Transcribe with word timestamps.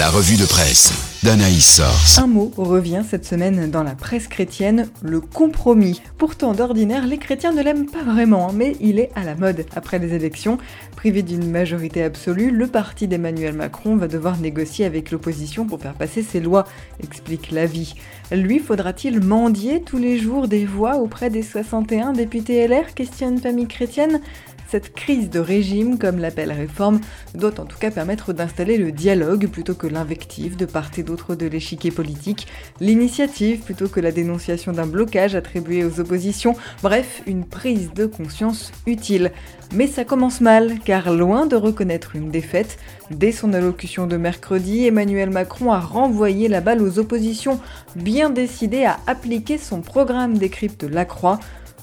La 0.00 0.08
revue 0.08 0.38
de 0.38 0.46
presse 0.46 0.94
d'Anaïs 1.22 1.76
Source. 1.76 2.16
Un 2.16 2.26
mot 2.26 2.50
revient 2.56 3.02
cette 3.06 3.26
semaine 3.26 3.70
dans 3.70 3.82
la 3.82 3.94
presse 3.94 4.28
chrétienne, 4.28 4.88
le 5.02 5.20
compromis. 5.20 6.00
Pourtant, 6.16 6.54
d'ordinaire, 6.54 7.06
les 7.06 7.18
chrétiens 7.18 7.52
ne 7.52 7.62
l'aiment 7.62 7.84
pas 7.84 8.02
vraiment, 8.02 8.50
mais 8.50 8.78
il 8.80 8.98
est 8.98 9.10
à 9.14 9.24
la 9.24 9.34
mode. 9.34 9.66
Après 9.76 9.98
les 9.98 10.14
élections, 10.14 10.56
privé 10.96 11.22
d'une 11.22 11.50
majorité 11.50 12.02
absolue, 12.02 12.50
le 12.50 12.66
parti 12.66 13.08
d'Emmanuel 13.08 13.52
Macron 13.52 13.96
va 13.96 14.08
devoir 14.08 14.38
négocier 14.38 14.86
avec 14.86 15.10
l'opposition 15.10 15.66
pour 15.66 15.82
faire 15.82 15.92
passer 15.92 16.22
ses 16.22 16.40
lois, 16.40 16.66
explique 17.02 17.50
l'avis. 17.50 17.94
Lui, 18.32 18.58
faudra-t-il 18.58 19.20
mendier 19.20 19.82
tous 19.82 19.98
les 19.98 20.18
jours 20.18 20.48
des 20.48 20.64
voix 20.64 20.96
auprès 20.96 21.28
des 21.28 21.42
61 21.42 22.14
députés 22.14 22.66
LR 22.66 22.94
questionne 22.94 23.38
famille 23.38 23.68
chrétienne? 23.68 24.22
Cette 24.70 24.94
crise 24.94 25.30
de 25.30 25.40
régime, 25.40 25.98
comme 25.98 26.18
l'appelle 26.18 26.52
Réforme, 26.52 27.00
doit 27.34 27.58
en 27.58 27.64
tout 27.64 27.78
cas 27.78 27.90
permettre 27.90 28.32
d'installer 28.32 28.76
le 28.76 28.92
dialogue 28.92 29.48
plutôt 29.48 29.74
que 29.74 29.88
l'invective 29.88 30.56
de 30.56 30.64
part 30.64 30.90
et 30.96 31.02
d'autre 31.02 31.34
de 31.34 31.46
l'échiquier 31.46 31.90
politique, 31.90 32.46
l'initiative 32.80 33.60
plutôt 33.60 33.88
que 33.88 33.98
la 33.98 34.12
dénonciation 34.12 34.72
d'un 34.72 34.86
blocage 34.86 35.34
attribué 35.34 35.84
aux 35.84 35.98
oppositions, 35.98 36.54
bref, 36.82 37.22
une 37.26 37.44
prise 37.44 37.92
de 37.94 38.06
conscience 38.06 38.70
utile. 38.86 39.32
Mais 39.74 39.86
ça 39.88 40.04
commence 40.04 40.40
mal, 40.40 40.78
car 40.84 41.12
loin 41.12 41.46
de 41.46 41.56
reconnaître 41.56 42.14
une 42.14 42.30
défaite, 42.30 42.78
dès 43.10 43.32
son 43.32 43.52
allocution 43.52 44.06
de 44.06 44.16
mercredi, 44.16 44.86
Emmanuel 44.86 45.30
Macron 45.30 45.72
a 45.72 45.80
renvoyé 45.80 46.48
la 46.48 46.60
balle 46.60 46.82
aux 46.82 46.98
oppositions, 46.98 47.60
bien 47.96 48.30
décidé 48.30 48.84
à 48.84 48.98
appliquer 49.06 49.58
son 49.58 49.80
programme 49.80 50.38
décrypte 50.38 50.84
Lacroix, 50.84 51.40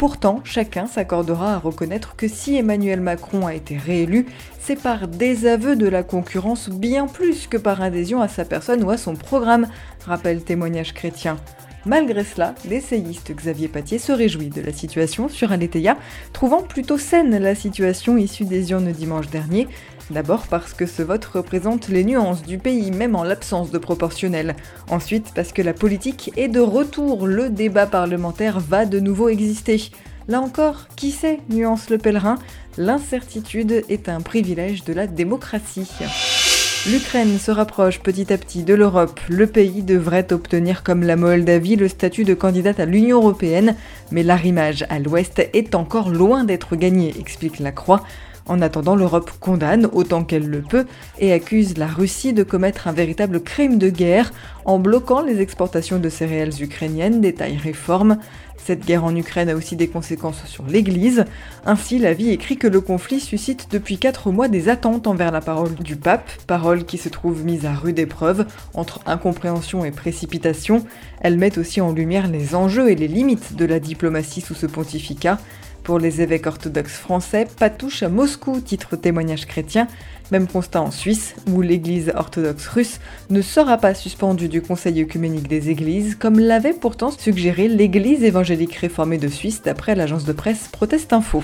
Pourtant, 0.00 0.40
chacun 0.44 0.86
s'accordera 0.86 1.56
à 1.56 1.58
reconnaître 1.58 2.16
que 2.16 2.26
si 2.26 2.56
Emmanuel 2.56 3.02
Macron 3.02 3.46
a 3.46 3.52
été 3.52 3.76
réélu, 3.76 4.24
c'est 4.58 4.80
par 4.80 5.08
désaveu 5.08 5.76
de 5.76 5.86
la 5.86 6.02
concurrence 6.02 6.70
bien 6.70 7.06
plus 7.06 7.46
que 7.46 7.58
par 7.58 7.82
adhésion 7.82 8.22
à 8.22 8.28
sa 8.28 8.46
personne 8.46 8.82
ou 8.82 8.88
à 8.88 8.96
son 8.96 9.14
programme, 9.14 9.68
rappelle 10.06 10.42
témoignage 10.42 10.94
chrétien. 10.94 11.36
Malgré 11.86 12.24
cela, 12.24 12.54
l'essayiste 12.68 13.32
Xavier 13.34 13.68
Patier 13.68 13.98
se 13.98 14.12
réjouit 14.12 14.50
de 14.50 14.60
la 14.60 14.72
situation 14.72 15.28
sur 15.28 15.52
Aletheia, 15.52 15.96
trouvant 16.32 16.62
plutôt 16.62 16.98
saine 16.98 17.38
la 17.38 17.54
situation 17.54 18.16
issue 18.16 18.44
des 18.44 18.70
urnes 18.70 18.92
dimanche 18.92 19.28
dernier, 19.28 19.66
D'abord 20.10 20.48
parce 20.48 20.74
que 20.74 20.86
ce 20.86 21.02
vote 21.02 21.24
représente 21.24 21.88
les 21.88 22.02
nuances 22.02 22.42
du 22.42 22.58
pays, 22.58 22.90
même 22.90 23.14
en 23.14 23.22
l'absence 23.22 23.70
de 23.70 23.78
proportionnel. 23.78 24.56
Ensuite 24.90 25.32
parce 25.36 25.52
que 25.52 25.62
la 25.62 25.72
politique 25.72 26.32
est 26.36 26.48
de 26.48 26.58
retour, 26.58 27.28
le 27.28 27.48
débat 27.48 27.86
parlementaire 27.86 28.58
va 28.58 28.86
de 28.86 28.98
nouveau 28.98 29.28
exister. 29.28 29.90
Là 30.26 30.40
encore, 30.40 30.88
qui 30.96 31.12
sait, 31.12 31.38
nuance 31.48 31.90
le 31.90 31.98
pèlerin, 31.98 32.38
l'incertitude 32.76 33.84
est 33.88 34.08
un 34.08 34.20
privilège 34.20 34.84
de 34.84 34.92
la 34.92 35.06
démocratie. 35.06 35.88
L'Ukraine 36.86 37.38
se 37.38 37.50
rapproche 37.50 38.00
petit 38.00 38.32
à 38.32 38.38
petit 38.38 38.62
de 38.62 38.72
l'Europe. 38.72 39.20
Le 39.28 39.46
pays 39.46 39.82
devrait 39.82 40.32
obtenir 40.32 40.82
comme 40.82 41.02
la 41.02 41.14
Moldavie 41.14 41.76
le 41.76 41.88
statut 41.88 42.24
de 42.24 42.32
candidate 42.32 42.80
à 42.80 42.86
l'Union 42.86 43.18
européenne, 43.18 43.76
mais 44.10 44.22
l'arrimage 44.22 44.86
à 44.88 44.98
l'ouest 44.98 45.46
est 45.52 45.74
encore 45.74 46.08
loin 46.08 46.44
d'être 46.44 46.76
gagné, 46.76 47.12
explique 47.20 47.58
la 47.58 47.70
Croix. 47.70 48.02
En 48.50 48.62
attendant, 48.62 48.96
l'Europe 48.96 49.30
condamne 49.38 49.88
autant 49.92 50.24
qu'elle 50.24 50.48
le 50.48 50.60
peut 50.60 50.84
et 51.20 51.32
accuse 51.32 51.78
la 51.78 51.86
Russie 51.86 52.32
de 52.32 52.42
commettre 52.42 52.88
un 52.88 52.92
véritable 52.92 53.40
crime 53.40 53.78
de 53.78 53.88
guerre 53.90 54.32
en 54.64 54.80
bloquant 54.80 55.22
les 55.22 55.40
exportations 55.40 56.00
de 56.00 56.08
céréales 56.08 56.60
ukrainiennes, 56.60 57.20
détaille 57.20 57.56
Réforme. 57.56 58.18
Cette 58.56 58.84
guerre 58.84 59.04
en 59.04 59.14
Ukraine 59.14 59.50
a 59.50 59.54
aussi 59.54 59.76
des 59.76 59.86
conséquences 59.86 60.44
sur 60.46 60.66
l'Église. 60.66 61.26
Ainsi, 61.64 62.00
la 62.00 62.12
vie 62.12 62.30
écrit 62.30 62.56
que 62.56 62.66
le 62.66 62.80
conflit 62.80 63.20
suscite 63.20 63.68
depuis 63.70 63.98
4 63.98 64.32
mois 64.32 64.48
des 64.48 64.68
attentes 64.68 65.06
envers 65.06 65.30
la 65.30 65.40
parole 65.40 65.74
du 65.76 65.94
pape, 65.94 66.28
parole 66.48 66.84
qui 66.84 66.98
se 66.98 67.08
trouve 67.08 67.44
mise 67.44 67.66
à 67.66 67.72
rude 67.72 68.00
épreuve 68.00 68.46
entre 68.74 68.98
incompréhension 69.06 69.84
et 69.84 69.92
précipitation. 69.92 70.84
Elle 71.20 71.38
met 71.38 71.56
aussi 71.56 71.80
en 71.80 71.92
lumière 71.92 72.26
les 72.26 72.56
enjeux 72.56 72.90
et 72.90 72.96
les 72.96 73.08
limites 73.08 73.54
de 73.54 73.64
la 73.64 73.78
diplomatie 73.78 74.40
sous 74.40 74.54
ce 74.54 74.66
pontificat. 74.66 75.38
Pour 75.82 75.98
les 75.98 76.20
évêques 76.20 76.46
orthodoxes 76.46 76.96
français, 76.96 77.46
pas 77.58 77.70
touche 77.70 78.02
à 78.02 78.08
Moscou, 78.08 78.60
titre 78.60 78.96
témoignage 78.96 79.46
chrétien. 79.46 79.88
Même 80.30 80.46
constat 80.46 80.82
en 80.82 80.90
Suisse, 80.90 81.34
où 81.50 81.60
l'église 81.60 82.12
orthodoxe 82.14 82.68
russe 82.68 83.00
ne 83.30 83.42
sera 83.42 83.78
pas 83.78 83.94
suspendue 83.94 84.48
du 84.48 84.62
Conseil 84.62 85.02
œcuménique 85.02 85.48
des 85.48 85.70
églises, 85.70 86.14
comme 86.14 86.38
l'avait 86.38 86.72
pourtant 86.72 87.10
suggéré 87.10 87.66
l'église 87.66 88.22
évangélique 88.22 88.74
réformée 88.74 89.18
de 89.18 89.28
Suisse 89.28 89.62
d'après 89.62 89.94
l'agence 89.94 90.24
de 90.24 90.32
presse 90.32 90.68
Protest 90.70 91.12
Info. 91.12 91.42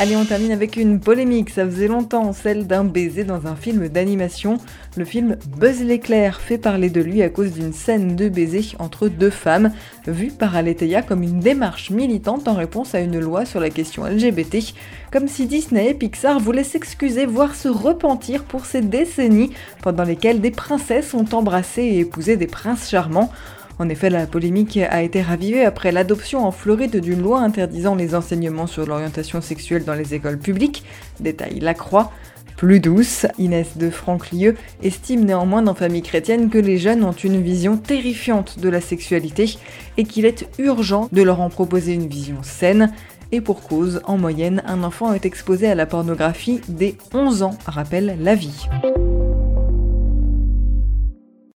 Allez, 0.00 0.16
on 0.16 0.24
termine 0.24 0.52
avec 0.52 0.76
une 0.76 0.98
polémique, 0.98 1.50
ça 1.50 1.66
faisait 1.66 1.86
longtemps, 1.86 2.32
celle 2.32 2.66
d'un 2.66 2.84
baiser 2.84 3.22
dans 3.22 3.46
un 3.46 3.54
film 3.54 3.86
d'animation. 3.88 4.56
Le 4.96 5.04
film 5.04 5.36
Buzz 5.58 5.82
l'éclair 5.82 6.40
fait 6.40 6.56
parler 6.56 6.88
de 6.88 7.02
lui 7.02 7.20
à 7.20 7.28
cause 7.28 7.52
d'une 7.52 7.74
scène 7.74 8.16
de 8.16 8.30
baiser 8.30 8.64
entre 8.78 9.08
deux 9.08 9.28
femmes, 9.28 9.72
vue 10.06 10.30
par 10.30 10.56
Aletheia 10.56 11.02
comme 11.02 11.22
une 11.22 11.40
démarche 11.40 11.90
militante 11.90 12.48
en 12.48 12.54
réponse 12.54 12.94
à 12.94 13.00
une 13.00 13.20
loi 13.20 13.44
sur 13.44 13.60
la 13.60 13.68
question 13.68 14.06
LGBT, 14.06 14.72
comme 15.12 15.28
si 15.28 15.44
Disney 15.44 15.90
et 15.90 15.94
Pixar 15.94 16.40
voulaient 16.40 16.64
s'excuser, 16.64 17.26
voire 17.26 17.54
se 17.54 17.68
repentir 17.68 18.44
pour 18.44 18.64
ces 18.64 18.80
décennies 18.80 19.50
pendant 19.82 20.04
lesquelles 20.04 20.40
des 20.40 20.50
princesses 20.50 21.12
ont 21.12 21.26
embrassé 21.30 21.82
et 21.82 21.98
épousé 21.98 22.38
des 22.38 22.46
princes 22.46 22.88
charmants. 22.88 23.30
En 23.80 23.88
effet, 23.88 24.10
la 24.10 24.26
polémique 24.26 24.76
a 24.76 25.02
été 25.02 25.22
ravivée 25.22 25.64
après 25.64 25.90
l'adoption 25.90 26.46
en 26.46 26.50
Floride 26.50 27.00
d'une 27.00 27.22
loi 27.22 27.40
interdisant 27.40 27.94
les 27.94 28.14
enseignements 28.14 28.66
sur 28.66 28.84
l'orientation 28.84 29.40
sexuelle 29.40 29.86
dans 29.86 29.94
les 29.94 30.12
écoles 30.12 30.38
publiques, 30.38 30.84
détaille 31.18 31.60
Lacroix. 31.60 32.12
Plus 32.58 32.78
douce, 32.78 33.24
Inès 33.38 33.78
de 33.78 33.88
Franclieu 33.88 34.54
estime 34.82 35.24
néanmoins 35.24 35.62
dans 35.62 35.72
Famille 35.72 36.02
chrétienne 36.02 36.50
que 36.50 36.58
les 36.58 36.76
jeunes 36.76 37.02
ont 37.04 37.12
une 37.12 37.40
vision 37.40 37.78
terrifiante 37.78 38.58
de 38.58 38.68
la 38.68 38.82
sexualité 38.82 39.56
et 39.96 40.04
qu'il 40.04 40.26
est 40.26 40.46
urgent 40.58 41.08
de 41.10 41.22
leur 41.22 41.40
en 41.40 41.48
proposer 41.48 41.94
une 41.94 42.06
vision 42.06 42.42
saine. 42.42 42.92
Et 43.32 43.40
pour 43.40 43.62
cause, 43.62 44.02
en 44.04 44.18
moyenne, 44.18 44.62
un 44.66 44.82
enfant 44.82 45.14
est 45.14 45.24
exposé 45.24 45.68
à 45.68 45.74
la 45.74 45.86
pornographie 45.86 46.60
dès 46.68 46.96
11 47.14 47.44
ans, 47.44 47.58
rappelle 47.64 48.18
la 48.20 48.34
vie. 48.34 48.66